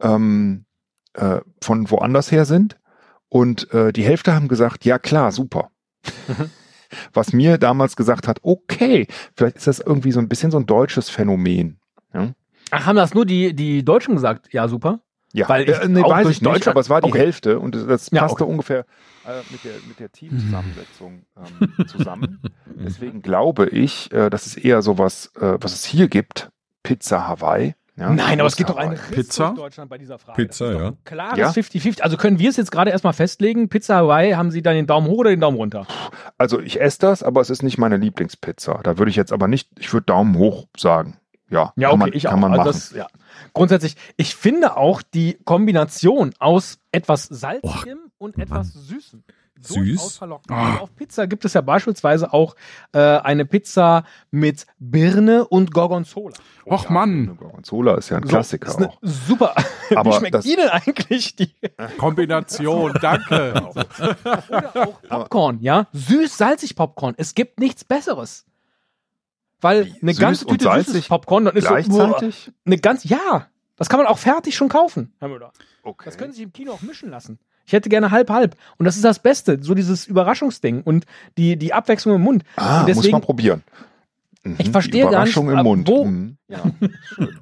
[0.00, 0.64] ähm,
[1.14, 2.78] äh, von woanders her sind.
[3.28, 5.70] Und äh, die Hälfte haben gesagt, ja klar, super.
[6.28, 6.50] Mhm.
[7.12, 10.66] Was mir damals gesagt hat, okay, vielleicht ist das irgendwie so ein bisschen so ein
[10.66, 11.80] deutsches Phänomen.
[12.70, 14.52] Ach, haben das nur die, die Deutschen gesagt?
[14.52, 15.00] Ja, super.
[15.32, 17.08] Ja, Weil ich äh, nee, auch weiß durch ich nicht, Deutschland- aber es war die
[17.08, 17.18] Okay.
[17.18, 18.50] Hälfte und das- Ja, passte okay.
[18.52, 18.80] ungefähr
[19.26, 22.40] äh, mit der, mit der Teamzusammensetzung ähm, zusammen.
[22.76, 26.50] Deswegen glaube ich, äh, dass es eher sowas, äh, was es hier gibt,
[26.82, 27.74] Pizza Hawaii.
[27.98, 28.78] Ja, Nein, aber es gibt doch.
[28.78, 29.54] Riss Pizza?
[29.56, 30.36] Deutschland bei dieser Frage.
[30.42, 30.86] Pizza, ja.
[30.88, 31.48] ein Klares Ja?
[31.50, 32.02] 50-50.
[32.02, 33.70] Also können wir es jetzt gerade erstmal festlegen?
[33.70, 35.86] Pizza Hawaii, haben Sie dann den Daumen hoch oder den Daumen runter?
[36.36, 38.80] Also ich esse das, aber es ist nicht meine Lieblingspizza.
[38.82, 41.16] Da würde ich jetzt aber nicht, ich würde Daumen hoch sagen.
[41.48, 42.38] Ja, Ja, kann okay, man, ich kann auch.
[42.38, 42.72] man Also machen.
[42.72, 43.06] das, ja.
[43.52, 48.46] Grundsätzlich, ich finde auch die Kombination aus etwas Salzigem und Mann.
[48.46, 49.22] etwas Süßem.
[49.58, 50.18] Süß?
[50.18, 50.50] verlockend.
[50.50, 50.66] Ah.
[50.72, 52.56] Also auf Pizza gibt es ja beispielsweise auch
[52.92, 56.34] äh, eine Pizza mit Birne und Gorgonzola.
[56.66, 58.98] Och Ja, Mann, Gorgonzola ist ja ein So, Klassiker auch.
[59.00, 59.54] Super.
[59.96, 61.54] Aber Wie schmeckt das- Ihnen eigentlich die?
[61.96, 63.54] Kombination, danke.
[64.48, 65.86] Oder auch Popcorn, ja?
[65.92, 67.14] Süß-salzig Popcorn.
[67.16, 68.44] Es gibt nichts Besseres.
[69.60, 72.16] Weil eine Süß ganze Tüte süßes Popcorn, dann ist so,
[72.66, 75.52] eine ganz, ja, das kann man auch fertig schon kaufen, Herr Müller.
[75.82, 76.04] Okay.
[76.04, 77.38] Das können Sie sich im Kino auch mischen lassen.
[77.64, 78.54] Ich hätte gerne halb halb.
[78.76, 81.04] Und das ist das Beste, so dieses Überraschungsding und
[81.36, 82.44] die, die Abwechslung im Mund.
[82.56, 83.62] ah, und muss deswegen- man probieren.
[84.44, 85.88] Mhm, Ich verstehe gar nicht, Überraschung im Mund.
[85.88, 86.36] wo- Mhm.
[86.48, 86.58] Ja,
[87.14, 87.38] schön.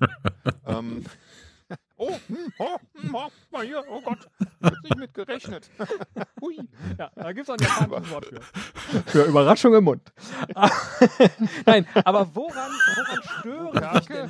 [0.67, 1.05] ähm,
[2.09, 4.29] oh, hm, oh, hm, oh, mal hier, oh Gott,
[4.83, 5.71] nicht mit gerechnet.
[6.41, 6.59] Hui.
[6.99, 8.41] Ja, da gibt es auch ein japanisches Wort für.
[9.11, 10.13] Für Überraschung im Mund.
[11.67, 13.23] Nein, aber woran, woran
[13.73, 14.29] stören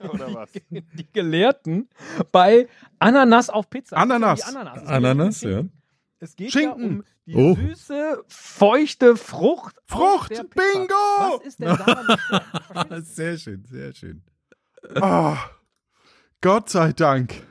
[0.00, 0.50] denn Oder was?
[0.70, 1.88] die Gelehrten
[2.32, 3.96] bei Ananas auf Pizza?
[3.96, 4.40] Ananas.
[4.40, 4.76] Die Ananas.
[4.76, 5.56] Es geht Ananas, um ja.
[5.56, 5.72] Schinken.
[6.20, 6.82] Es geht Schinken.
[6.82, 7.54] ja um die Oh.
[7.54, 9.76] süße, feuchte Frucht.
[9.86, 10.28] Frucht.
[10.30, 10.94] Bingo!
[11.18, 14.22] Was ist denn daran Sehr schön, sehr schön.
[14.96, 15.38] Ah,
[16.44, 17.42] Gott sei Dank.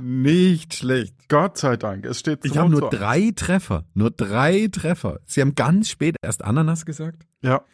[0.00, 1.16] Nicht schlecht.
[1.28, 2.06] Gott sei Dank.
[2.06, 3.86] Es steht Ich habe nur drei Treffer.
[3.94, 5.18] Nur drei Treffer.
[5.26, 7.26] Sie haben ganz spät erst Ananas gesagt?
[7.40, 7.64] Ja.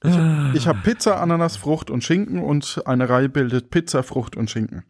[0.00, 0.50] Ah.
[0.54, 4.82] Ich habe Pizza, Ananas, Frucht und Schinken und eine Reihe bildet Pizza, Frucht und Schinken.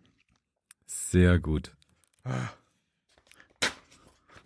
[0.87, 1.77] Sehr gut.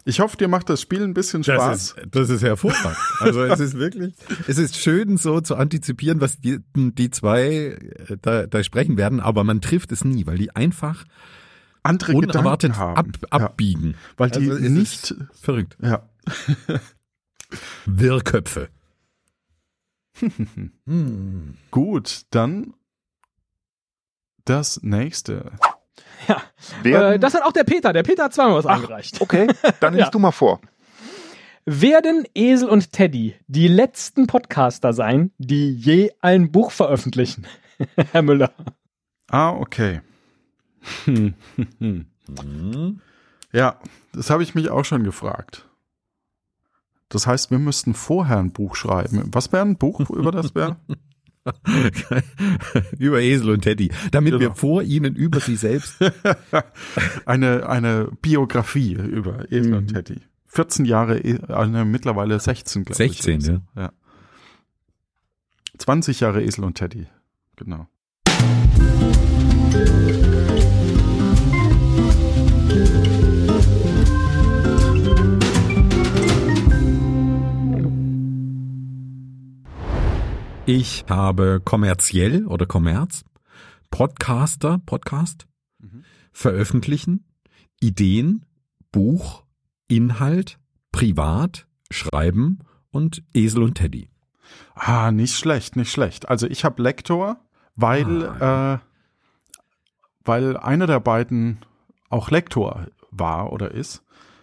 [0.08, 1.94] Ich hoffe, dir macht das Spiel ein bisschen Spaß.
[1.94, 2.96] Das ist, das ist hervorragend.
[3.20, 4.14] Also es ist wirklich,
[4.46, 9.20] es ist schön so zu antizipieren, was die, die zwei äh, da, da sprechen werden,
[9.20, 11.04] aber man trifft es nie, weil die einfach
[11.82, 13.12] Andere unerwartet Gedanken ab, haben.
[13.20, 13.96] Ja, abbiegen.
[14.16, 15.14] weil die Also nicht.
[15.42, 15.76] Verrückt.
[15.82, 16.08] Ja.
[17.84, 18.70] Wirrköpfe.
[20.86, 21.54] Hm.
[21.70, 22.72] Gut, dann
[24.46, 25.52] das nächste.
[26.26, 26.42] Ja,
[26.82, 27.92] Werden, äh, das hat auch der Peter.
[27.92, 29.20] Der Peter hat zweimal was eingereicht.
[29.20, 29.46] okay,
[29.80, 30.10] dann liest Ja.
[30.10, 30.60] du mal vor.
[31.64, 37.46] Werden Esel und Teddy die letzten Podcaster sein, die je ein Buch veröffentlichen?
[38.12, 38.52] Herr Müller.
[39.30, 40.00] Ah, okay.
[41.04, 41.34] Hm.
[43.52, 43.76] Ja,
[44.12, 45.66] das habe ich mich auch schon gefragt.
[47.10, 49.28] Das heißt, wir müssten vorher ein Buch schreiben.
[49.32, 50.76] Was wäre ein Buch, über das wäre?
[52.98, 54.40] über Esel und Teddy, damit Genau.
[54.40, 55.96] wir vor ihnen über sie selbst.
[57.26, 60.20] eine, eine Biografie über Esel und Teddy.
[60.46, 63.16] 14 Jahre, äh, mittlerweile 16, glaube ich.
[63.22, 63.80] 16, oder so.
[63.80, 63.92] ja.
[65.78, 67.06] 20 Jahre Esel und Teddy.
[67.56, 67.86] Genau.
[80.70, 83.24] Ich habe kommerziell oder Kommerz,
[83.90, 85.46] Podcaster, Podcast,
[85.78, 86.04] Mhm.
[86.30, 87.24] veröffentlichen,
[87.80, 88.44] Ideen,
[88.92, 89.44] Buch,
[89.86, 90.58] Inhalt,
[90.92, 92.58] privat, schreiben
[92.90, 94.10] und Esel und Teddy.
[94.74, 96.28] Ah, nicht schlecht, nicht schlecht.
[96.28, 97.38] Also ich habe Lektor,
[97.74, 98.78] weil, äh,
[100.22, 101.64] weil einer der beiden
[102.10, 104.02] auch Lektor war oder ist.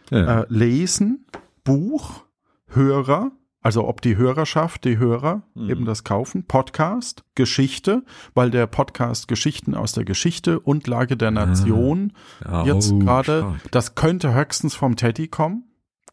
[0.09, 0.41] Ja.
[0.41, 1.27] Äh, lesen,
[1.63, 2.25] Buch,
[2.65, 3.31] Hörer,
[3.65, 5.69] also ob die Hörerschaft, die Hörer Mhm.
[5.71, 8.03] eben das kaufen, Podcast, Geschichte,
[8.35, 13.55] weil der Podcast Geschichten aus der Geschichte und Lage der Nation Ja, jetzt oh, gerade,
[13.71, 15.63] das könnte höchstens vom Teddy kommen,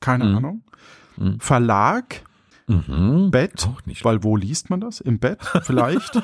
[0.01, 0.37] keine Mhm.
[0.37, 0.63] Ahnung.
[1.19, 1.41] Mhm.
[1.41, 2.23] Verlag,
[2.69, 3.31] Mhm.
[3.31, 3.69] Bett,
[4.03, 5.01] weil wo liest man das?
[5.03, 6.23] Im Bett vielleicht.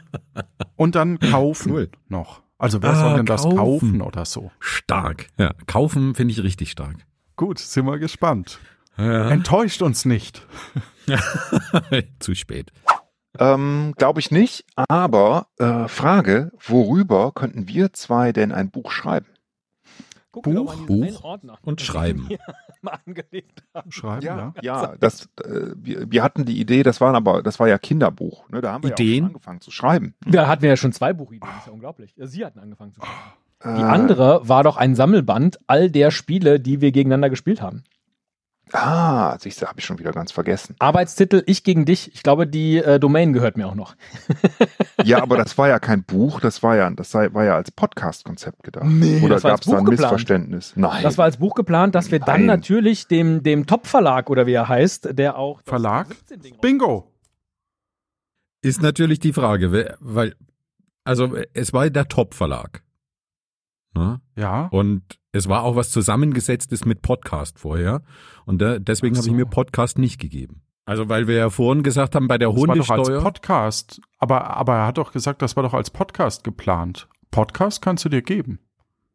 [0.76, 1.90] und dann kaufen Cool.
[2.08, 2.40] noch.
[2.58, 3.56] Also wer Ah, soll denn das kaufen.
[3.58, 4.50] kaufen oder so?
[4.58, 5.26] Stark.
[5.38, 6.96] Ja, kaufen finde ich richtig stark.
[7.36, 8.58] Gut, sind wir gespannt.
[8.96, 9.30] Ja.
[9.30, 10.46] Enttäuscht uns nicht.
[12.18, 12.72] Zu spät.
[13.38, 19.26] Ähm, Glaube ich nicht, aber äh, Frage, worüber könnten wir zwei denn ein Buch schreiben?
[20.32, 21.24] Guck Buch, Buch
[21.62, 22.28] und schreiben.
[22.28, 22.38] wir.
[23.88, 24.52] Schreiben, ja.
[24.62, 28.48] ja, das, äh, wir, wir hatten die Idee, das waren aber, das war ja Kinderbuch.
[28.50, 28.60] Ne?
[28.60, 29.24] Da haben wir ja auch Ideen?
[29.24, 30.14] schon angefangen zu schreiben.
[30.24, 32.14] Wir hatten ja schon zwei Buchideen, das ist ja unglaublich.
[32.16, 33.12] Ja, Sie hatten angefangen zu schreiben.
[33.64, 37.84] Die Äh, andere war doch ein Sammelband all der Spiele, die wir gegeneinander gespielt haben.
[38.72, 40.74] Ah, siehst du, habe ich schon wieder ganz vergessen.
[40.80, 42.12] Arbeitstitel Ich gegen dich.
[42.14, 43.94] Ich glaube, die äh, Domain gehört mir auch noch.
[45.04, 47.70] Ja, aber das war ja kein Buch, das war ja, das sei, war ja als
[47.70, 48.86] Podcast-Konzept gedacht.
[48.86, 50.12] Nee, Oder das war gab als es da ein Buch geplant.
[50.12, 50.72] Missverständnis?
[50.74, 51.02] Nein.
[51.04, 52.46] Das war als Buch geplant, dass wir dann Nein.
[52.46, 56.08] natürlich dem, dem Top-Verlag oder wie er heißt, der auch Verlag?
[56.28, 57.12] 17-Ding raus- Bingo.
[58.62, 60.34] Ist natürlich die Frage, weil,
[61.04, 62.82] also es war der Top-Verlag.
[63.94, 64.20] Ne?
[64.34, 64.66] Ja.
[64.72, 65.02] Und
[65.36, 68.02] es war auch was zusammengesetztes mit Podcast vorher.
[68.44, 69.36] Und da, deswegen Ach habe ich so.
[69.36, 70.62] mir Podcast nicht gegeben.
[70.84, 73.22] Also weil wir ja vorhin gesagt haben, bei der Das war doch als Hundesteuer.
[73.22, 74.00] Podcast.
[74.18, 77.08] Aber, aber er hat doch gesagt, das war doch als Podcast geplant.
[77.30, 78.60] Podcast kannst du dir geben.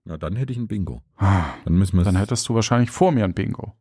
[0.04, 1.02] Na, dann hätte ich ein Bingo.
[1.18, 3.74] Ah, Dann müssen wir Dann hättest du wahrscheinlich vor mir ein Bingo.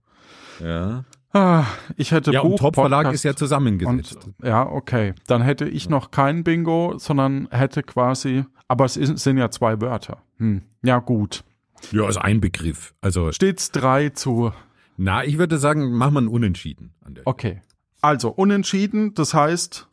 [0.61, 1.05] ja.
[1.33, 1.65] Ah,
[1.97, 4.17] ich hätte Ja, Buch, und Top-Verlag Podcast ist ja zusammengesetzt.
[4.27, 5.15] Und, ja, okay.
[5.29, 9.81] Dann hätte ich noch kein Bingo, sondern hätte quasi, aber es ist, sind ja zwei
[9.81, 10.19] Wörter.
[10.39, 10.63] Hm.
[10.83, 11.45] Ja, gut.
[11.93, 12.95] Ja, ist ein Begriff.
[13.01, 14.53] Also, Steht's drei zu,
[14.97, 16.95] na, ich würde sagen, mach mal ein Unentschieden.
[17.03, 17.63] An der okay.
[18.01, 19.89] Also, unentschieden, das heißt,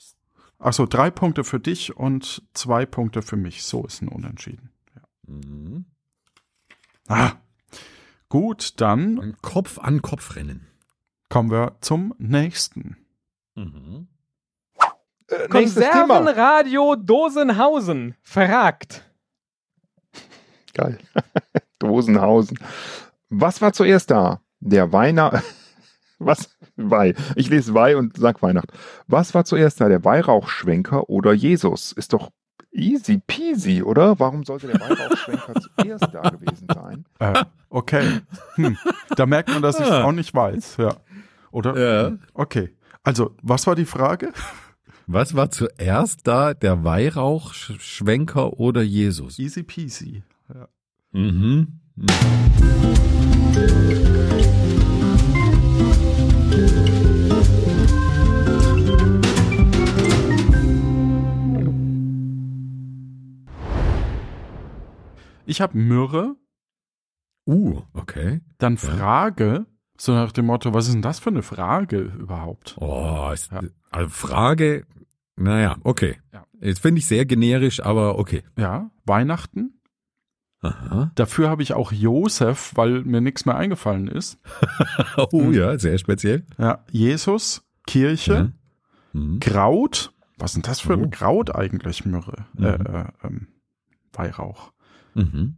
[0.60, 3.64] achso, drei Punkte für dich und zwei Punkte für mich.
[3.64, 4.70] So ist ein Unentschieden.
[5.28, 5.86] Mhm.
[7.08, 7.34] Ah.
[8.30, 10.68] Gut, dann Ein Kopf an Kopf rennen.
[11.30, 12.98] kommen wir zum nächsten.
[13.56, 14.08] Mhm.
[15.28, 15.48] äh.
[15.48, 19.04] Konservenradio Dosenhausen fragt.
[20.74, 20.98] Geil.
[21.80, 22.60] Dosenhausen.
[23.30, 24.42] Was war zuerst da?
[24.60, 25.44] Der Weihnacht.
[26.20, 26.50] Was?
[26.76, 27.14] Weih.
[27.36, 28.72] Ich lese Weih und sag Weihnacht.
[29.08, 29.88] Was war zuerst da?
[29.88, 31.92] Der Weihrauchschwenker oder Jesus?
[31.92, 32.32] Ist doch
[32.72, 34.20] easy peasy, oder?
[34.20, 37.06] Warum sollte der Weihrauchschwenker zuerst da gewesen sein?
[37.20, 38.22] Äh, okay.
[38.56, 38.78] Hm.
[39.16, 40.78] Da merkt man, dass ich es auch nicht weiß.
[40.78, 40.96] Ja.
[41.52, 41.78] Oder?
[41.78, 42.18] Ja.
[42.34, 42.76] Okay.
[43.04, 44.34] Also, was war die Frage?
[45.06, 49.40] Was war zuerst da, der Weihrauchschwenker oder Jesus?
[49.40, 50.24] Easy peasy.
[50.54, 50.68] Ja.
[51.14, 51.80] Mhm.
[65.46, 66.36] Ich habe Myrrhe,
[67.50, 68.42] Uh, okay.
[68.58, 69.66] dann Frage,
[69.98, 72.76] so nach dem Motto, was ist denn das für eine Frage überhaupt?
[72.78, 73.62] Oh, ist, Ja.
[73.90, 74.86] also Frage,
[75.38, 76.18] naja, okay.
[76.34, 76.46] Ja.
[76.60, 78.44] Jetzt finde ich sehr generisch, aber okay.
[78.58, 79.77] Ja, Weihnachten.
[80.68, 81.12] Aha.
[81.16, 84.40] Dafür habe ich auch Josef, weil mir nichts mehr eingefallen ist.
[85.32, 86.46] Oh ja, sehr speziell.
[86.58, 88.52] Ja, Jesus, Kirche, Ja.
[89.20, 89.40] Mhm.
[89.40, 90.14] Kraut.
[90.38, 91.02] Was ist denn das für Oh.
[91.04, 92.46] ein Kraut eigentlich, Myrrhe?
[92.54, 92.64] Mhm.
[92.66, 93.48] Äh, äh, ähm,
[94.14, 94.72] Weihrauch.
[95.16, 95.56] Mhm.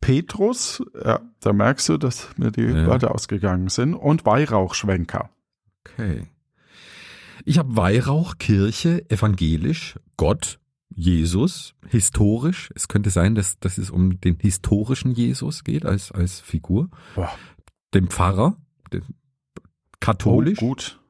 [0.00, 2.86] Petrus, ja, da merkst du, dass mir die Ja.
[2.86, 3.94] Wörter ausgegangen sind.
[3.94, 5.30] Und Weihrauchschwenker.
[5.86, 6.26] Okay.
[7.44, 10.58] Ich habe Weihrauch, Kirche, evangelisch, Gott,
[10.96, 12.70] Jesus, historisch.
[12.74, 16.88] Es könnte sein, dass, dass es um den historischen Jesus geht als, als Figur.
[17.14, 17.30] Boah.
[17.94, 18.56] Dem Pfarrer,
[18.92, 19.02] den
[20.00, 21.00] katholisch Oh, gut.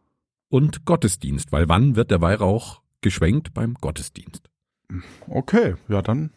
[0.48, 4.48] und Gottesdienst, weil wann wird der Weihrauch geschwenkt beim Gottesdienst?
[5.28, 6.30] Okay, ja, dann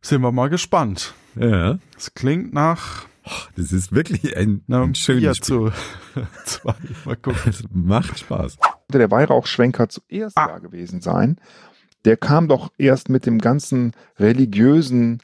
[0.00, 1.14] sind wir mal gespannt.
[1.36, 3.06] Ja, Es klingt nach
[3.54, 5.46] das ist wirklich ein, einem ein schönes Spiel.
[5.46, 5.72] zu
[6.44, 6.74] zwei.
[7.04, 7.40] Mal gucken.
[7.46, 8.58] Es macht Spaß.
[8.92, 10.48] Der Weihrauchschwenker zuerst Ah.
[10.48, 11.36] da gewesen sein,
[12.04, 15.20] der kam doch erst mit dem ganzen religiösen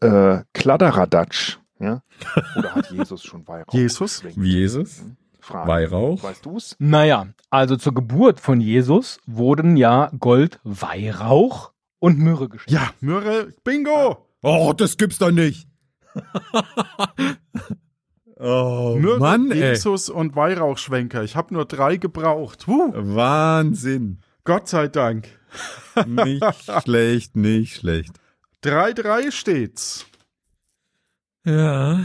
[0.00, 1.58] äh, Kladderadatsch.
[1.78, 2.02] Ja?
[2.56, 3.72] Oder hat Jesus schon Weihrauch?
[3.72, 4.22] Jesus?
[4.24, 5.02] Wie Jesus?
[5.40, 5.68] Frage.
[5.68, 6.22] Weihrauch?
[6.22, 6.76] Weißt du's?
[6.78, 12.70] Naja, also zur Geburt von Jesus wurden ja Gold, Weihrauch und Myrrhe geschenkt.
[12.70, 14.26] Ja, Myrrhe, Bingo!
[14.42, 15.66] Oh, das gibt's doch nicht.
[18.36, 19.70] oh, Myrrhe, Mann, ey.
[19.70, 21.22] Jesus und Weihrauchschwenker.
[21.24, 22.66] Ich habe nur drei gebraucht.
[22.66, 24.20] Huh, Wahnsinn.
[24.44, 25.39] Gott sei Dank.
[26.06, 26.44] Nicht
[26.84, 28.12] schlecht, nicht schlecht.
[28.64, 30.06] 3-3 steht's.
[31.44, 32.00] Ja.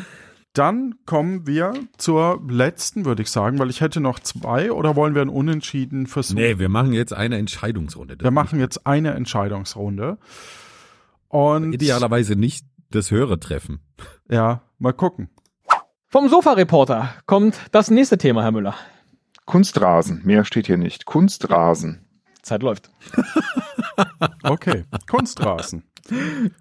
[0.54, 5.14] Dann kommen wir zur letzten, würde ich sagen, weil ich hätte noch zwei oder wollen
[5.14, 6.38] wir einen Unentschieden versuchen?
[6.38, 8.16] Nee, wir machen jetzt eine Entscheidungsrunde.
[8.20, 10.18] Wir machen jetzt eine Entscheidungsrunde.
[11.28, 13.82] Und Idealerweise nicht das Hörertreffen.
[14.30, 15.30] ja, mal gucken.
[16.08, 18.76] Vom Sofa-Reporter kommt das nächste Thema, Herr Müller.
[19.46, 20.22] Kunstrasen.
[20.24, 21.06] Mehr steht hier nicht.
[21.06, 22.05] Kunstrasen.
[22.46, 22.90] Zeit läuft.
[24.44, 25.84] Okay, Kunstrasen.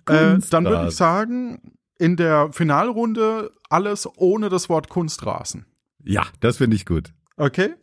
[0.07, 5.67] Äh, dann würde ich sagen, in der Finalrunde alles ohne das Wort Kunstrasen.
[6.03, 7.13] Ja, das finde ich gut.
[7.37, 7.75] Okay?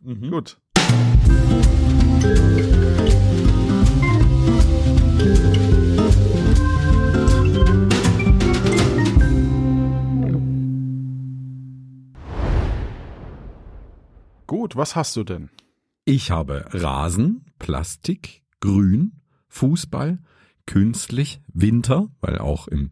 [0.00, 0.30] Mhm.
[0.30, 0.58] Gut.
[14.46, 15.50] Gut, was hast du denn?
[16.04, 20.18] Ich habe Rasen, Plastik, Grün, Fußball,
[20.66, 22.90] künstlich, Winter, weil auch im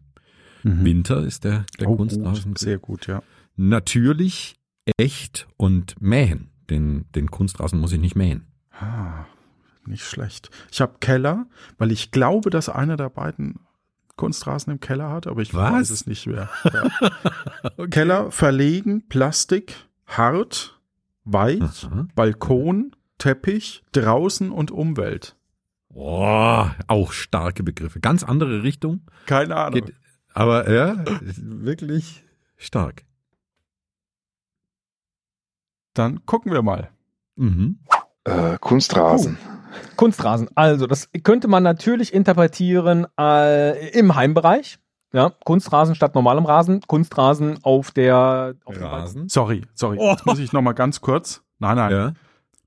[0.63, 2.51] Winter ist der, der Oh, Kunstrasen.
[2.51, 3.21] gut, sehr gut, ja.
[3.55, 4.55] Natürlich,
[4.97, 6.49] echt und mähen.
[6.69, 8.47] Den, den Kunstrasen muss ich nicht mähen.
[8.71, 9.25] Ah,
[9.85, 10.49] nicht schlecht.
[10.71, 11.45] Ich habe Keller,
[11.77, 13.61] weil ich glaube, dass einer der beiden
[14.17, 15.71] Kunstrasen im Keller hat, aber ich Was?
[15.73, 16.49] weiß es nicht mehr.
[17.77, 17.87] Ja.
[17.87, 19.75] Keller verlegen, Plastik,
[20.05, 20.77] hart,
[21.23, 22.07] weich, Aha.
[22.15, 25.35] Balkon, Teppich, draußen und Umwelt.
[25.89, 27.99] Boah, auch starke Begriffe.
[27.99, 29.01] Ganz andere Richtung.
[29.25, 29.81] Keine Ahnung.
[29.81, 29.95] Geht,
[30.33, 31.03] aber ja,
[31.37, 32.23] wirklich
[32.55, 33.03] stark.
[35.93, 36.91] Dann gucken wir mal.
[37.35, 37.79] Mhm.
[38.23, 39.37] Äh, Kunstrasen.
[39.95, 40.49] Kunstrasen.
[40.55, 44.77] Also, das könnte man natürlich interpretieren äh, im Heimbereich.
[45.13, 48.79] Ja, Kunstrasen statt normalem Rasen, Kunstrasen auf der auf.
[48.79, 49.29] Rasen.
[49.29, 49.97] Sorry, sorry.
[49.99, 50.11] Oh.
[50.11, 51.43] Jetzt muss ich noch mal ganz kurz.
[51.59, 51.91] Nein, nein.
[51.91, 52.13] Ja.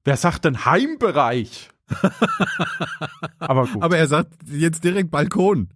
[0.05, 1.71] Wer sagt denn Heimbereich?
[3.39, 3.83] aber gut.
[3.83, 5.69] Aber er sagt jetzt direkt Balkon.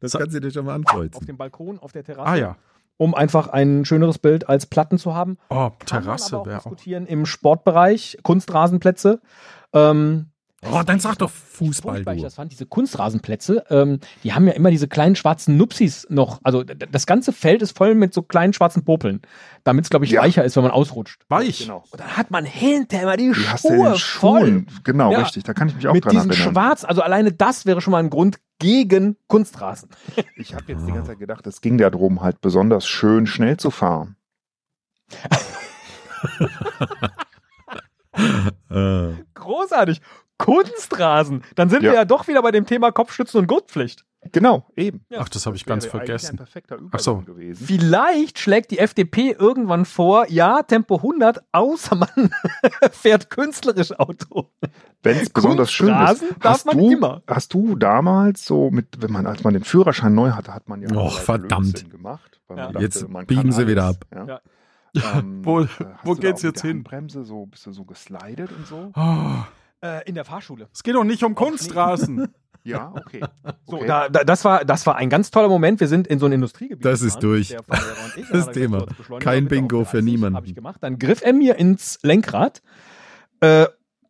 [0.00, 0.18] Das So.
[0.18, 1.26] kannst du dir schon mal auf ankreuzen.
[1.26, 2.56] dem Balkon, auf der Terrasse, ah ja.
[2.96, 5.38] um einfach ein schöneres Bild als Platten zu haben.
[5.50, 6.62] Oh, Terrasse wäre auch.
[6.62, 9.20] diskutieren im Sportbereich, Kunstrasenplätze.
[9.72, 10.30] Ähm,
[10.66, 12.24] Oh, dann sag doch Fußball, furchtbar ich du.
[12.24, 16.40] das fand, diese Kunstrasenplätze, ähm, die haben ja immer diese kleinen schwarzen Nupsis noch.
[16.42, 19.22] Also das ganze Feld ist voll mit so kleinen schwarzen Popeln,
[19.62, 20.22] damit es, glaube ich, Ja.
[20.22, 21.22] weicher ist, wenn man ausrutscht.
[21.28, 21.60] Weich.
[21.60, 21.84] Genau.
[21.90, 23.58] Und dann hat man hinterher immer die Die du Schuhe
[23.90, 24.66] voll Schuhen.
[24.82, 25.20] Genau, Ja.
[25.20, 25.44] richtig.
[25.44, 26.34] Da kann ich mich auch mit dran erinnern.
[26.36, 26.82] Schwarz.
[26.84, 29.90] Also alleine das wäre schon mal ein Grund gegen Kunstrasen.
[30.36, 33.70] Ich habe jetzt die ganze Zeit gedacht, es ging darum, halt besonders schön schnell zu
[33.70, 34.16] fahren.
[38.70, 40.00] Äh, Großartig.
[40.38, 41.42] Kunstrasen.
[41.56, 41.90] Dann sind Ja.
[41.90, 44.04] wir ja doch wieder bei dem Thema Kopfstützen und Gurtpflicht.
[44.32, 45.04] Genau, eben.
[45.10, 45.20] Ja.
[45.20, 46.32] Ach, das habe ich ganz vergessen.
[46.34, 47.16] Ein perfekter Übergang Ach so.
[47.18, 47.64] gewesen.
[47.64, 52.08] Vielleicht schlägt die FDP irgendwann vor, ja, Tempo 100, außer man
[52.90, 54.50] fährt künstlerisch Auto.
[55.04, 55.94] Wenn es besonders schön ist.
[55.94, 57.22] Kunstrasen darf Hast man du, immer.
[57.28, 60.82] Hast du damals so mit, wenn man, als man den Führerschein neu hatte, hat man
[60.82, 61.72] ja Och, verdammt.
[61.74, 62.40] Blödsinn gemacht.
[62.48, 62.64] weil Ja.
[62.64, 64.04] man dachte, Jetzt man biegen sie wieder ab.
[64.14, 64.40] Ja.
[65.14, 65.66] Ähm, Wo-
[66.02, 66.78] wo geht's jetzt hin?
[66.78, 68.90] Handbremse so, bist du so geslidet und so?
[68.96, 69.44] Oh,
[69.80, 70.68] Äh, in der Fahrschule.
[70.72, 72.28] es geht doch nicht um Kunstrasen.
[72.64, 73.24] Ja, okay.
[73.64, 73.86] So, okay.
[73.86, 75.80] da, da, das, war, das war ein ganz toller Moment.
[75.80, 76.84] Wir sind in so ein Industriegebiet.
[76.84, 77.48] Das ist gefahren, durch.
[77.48, 78.28] der und ich.
[78.30, 78.84] Das Thema.
[79.20, 80.04] Kein Bingo für 30.
[80.04, 80.44] niemanden.
[80.44, 80.76] Ich gemacht.
[80.82, 82.60] Dann griff er mir ins Lenkrad,
[83.40, 83.68] äh,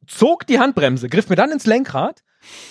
[0.09, 2.24] zog die Handbremse, griff mir dann ins Lenkrad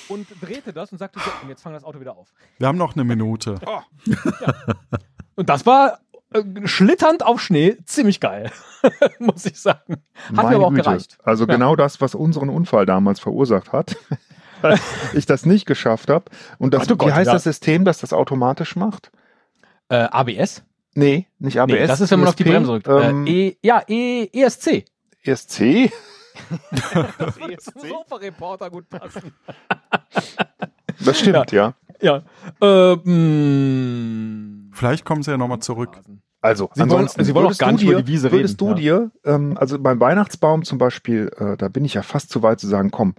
[0.09, 2.33] und drehte das und sagte so, und jetzt fang das Auto wieder auf.
[2.57, 3.55] Wir haben noch eine Minute.
[5.35, 5.99] Und das war
[6.65, 8.51] schlitternd auf Schnee ziemlich geil,
[9.19, 10.03] muss ich sagen.
[10.15, 10.83] Hat mir Meine aber auch Güte.
[10.83, 11.17] gereicht.
[11.23, 11.53] Also Ja.
[11.53, 13.95] genau das, was unseren Unfall damals verursacht hat.
[14.61, 14.79] Weil
[15.13, 16.25] ich das nicht geschafft habe.
[16.57, 17.33] Und das, Ach wie Gott, heißt ja.
[17.33, 19.11] das System, das das automatisch macht?
[19.89, 20.63] Äh, ABS?
[20.95, 21.73] Nee, nicht ABS.
[21.73, 22.87] Nee, das ist, wenn man auf die ESP, Bremse drückt.
[22.87, 24.85] Ähm, äh, e, ja, e, ESC.
[25.23, 25.91] ESC?
[27.75, 29.33] Sofa-Reporter gut passen.
[31.05, 31.73] Das stimmt, ja.
[32.01, 32.23] Ja.
[32.61, 35.99] Äh, mh, Vielleicht kommen sie ja nochmal zurück.
[36.41, 38.61] Also Sie wollen- ansonsten Sie wollen auch würdest gar nicht über dir, die Wiese würdest
[38.61, 42.29] reden, du dir, ähm, also beim Weihnachtsbaum zum Beispiel, äh, da bin ich ja fast
[42.29, 43.15] zu weit zu sagen, komm,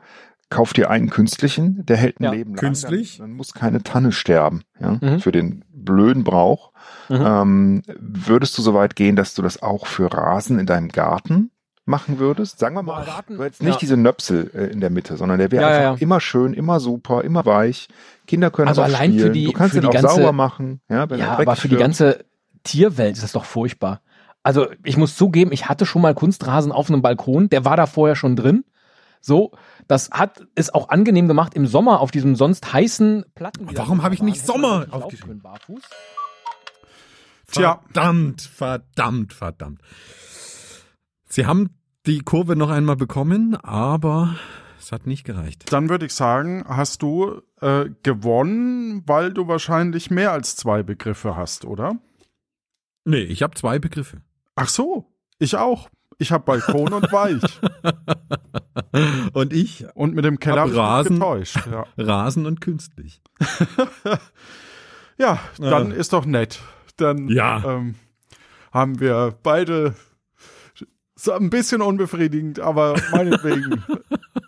[0.51, 2.31] kauf dir einen künstlichen, der hält ein Ja.
[2.31, 2.61] Leben lang.
[2.61, 3.19] Künstlich?
[3.19, 5.19] Dann, dann muss keine Tanne sterben, ja, Mhm.
[5.21, 6.73] für den blöden Brauch.
[7.09, 7.17] Mhm.
[7.27, 11.51] Ähm, würdest du so weit gehen, dass du das auch für Rasen in deinem Garten
[11.89, 12.59] machen würdest?
[12.59, 13.79] Sagen wir mal, Boah, du hättest nicht ja.
[13.81, 16.03] diese Nöpsel äh, in der Mitte, sondern der wäre Ja, ja, einfach ja.
[16.03, 17.89] immer schön, immer super, immer weich.
[18.27, 19.33] Kinder können Also auch allein für spielen.
[19.33, 21.69] die- du kannst für ihn die auch ganze- sauber machen, ja, wenn Ja, aber für
[21.69, 22.25] die ganze
[22.65, 24.03] Tierwelt ist das doch furchtbar.
[24.43, 27.87] Also ich muss zugeben, ich hatte schon mal Kunstrasen auf einem Balkon, der war da
[27.87, 28.65] vorher schon drin.
[29.21, 29.51] So,
[29.89, 33.67] das hat es auch angenehm gemacht im Sommer auf diesem sonst heißen Platten.
[33.75, 35.41] Warum habe ich nicht Sommer aufgeschrieben?
[35.43, 35.83] barfuß.
[37.51, 37.81] Tja.
[37.93, 39.81] Verdammt, verdammt, verdammt.
[41.27, 41.78] Sie haben
[42.09, 44.35] die Kurve noch einmal bekommen, aber
[44.79, 45.71] es hat nicht gereicht.
[45.73, 51.37] Dann würde ich sagen, hast du äh, gewonnen, weil du wahrscheinlich mehr als zwei Begriffe
[51.37, 51.97] hast, oder?
[53.05, 54.23] Nee, ich habe zwei Begriffe.
[54.57, 55.07] Ach so,
[55.39, 55.91] ich auch.
[56.21, 57.43] Ich habe Balkon und Weich.
[59.35, 61.17] Und ich Und mit dem Keller Rasen.
[61.21, 61.59] getäuscht.
[61.71, 63.21] Ja, Rasen und künstlich.
[65.19, 66.61] ja dann ist doch nett.
[66.97, 67.63] Dann Ja.
[67.65, 67.95] ähm,
[68.73, 69.95] haben wir beide
[71.19, 73.83] so ein bisschen unbefriedigend, aber meinetwegen.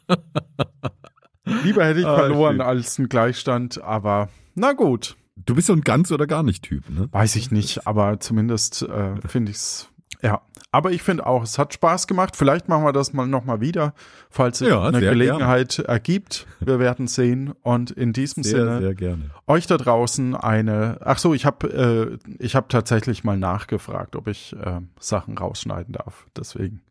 [1.64, 2.60] Lieber hätte ich Ah, verloren schön.
[2.60, 5.16] als ein Gleichstand, aber na gut.
[5.36, 7.08] Du bist so ein ganz oder gar nicht Typ, ne?
[7.10, 9.88] Weiß ich nicht, aber zumindest äh, finde ich es,
[10.22, 10.42] ja.
[10.72, 12.36] Aber ich finde auch, es hat Spaß gemacht.
[12.36, 13.92] Vielleicht machen wir das mal nochmal wieder,
[14.30, 16.46] falls sich Ja, eine Gelegenheit ergibt.
[16.60, 17.52] Wir werden sehen.
[17.62, 19.30] Und in diesem Sehr, Sinne, sehr gerne.
[19.48, 24.28] euch da draußen eine, ach so, ich habe äh, ich habe tatsächlich mal nachgefragt, ob
[24.28, 26.26] ich äh, Sachen rausschneiden darf.
[26.36, 26.82] Deswegen.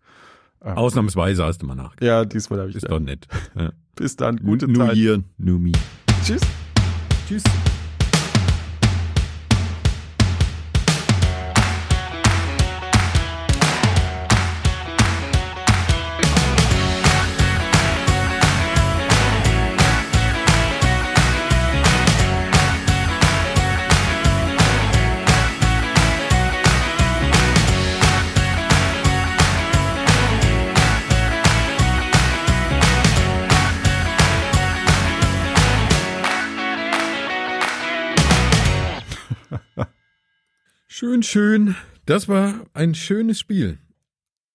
[0.62, 1.94] ähm, Ausnahmsweise hast du mal nach.
[2.02, 3.28] ja, diesmal habe ich Ist doch nett.
[3.58, 3.72] Ja.
[3.96, 4.96] Bis dann, gute New Zeit.
[4.98, 5.72] Year, New Me.
[6.26, 6.42] Tschüss.
[7.30, 7.44] Tschüss.
[41.24, 41.76] Schön.
[42.06, 43.78] Das war ein schönes Spiel.